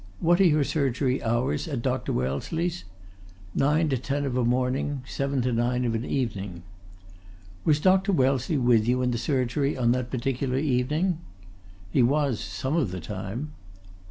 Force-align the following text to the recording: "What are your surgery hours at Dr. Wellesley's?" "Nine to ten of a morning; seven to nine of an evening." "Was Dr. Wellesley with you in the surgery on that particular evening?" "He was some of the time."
"What 0.19 0.41
are 0.41 0.45
your 0.45 0.63
surgery 0.63 1.21
hours 1.21 1.67
at 1.67 1.83
Dr. 1.83 2.11
Wellesley's?" 2.11 2.85
"Nine 3.53 3.87
to 3.89 3.99
ten 3.99 4.25
of 4.25 4.35
a 4.35 4.43
morning; 4.43 5.03
seven 5.07 5.43
to 5.43 5.53
nine 5.53 5.85
of 5.85 5.93
an 5.93 6.05
evening." 6.05 6.63
"Was 7.65 7.79
Dr. 7.79 8.11
Wellesley 8.11 8.57
with 8.57 8.87
you 8.87 9.03
in 9.03 9.11
the 9.11 9.19
surgery 9.19 9.77
on 9.77 9.91
that 9.91 10.09
particular 10.09 10.57
evening?" 10.57 11.19
"He 11.91 12.01
was 12.01 12.39
some 12.39 12.75
of 12.75 12.89
the 12.89 12.99
time." 12.99 13.53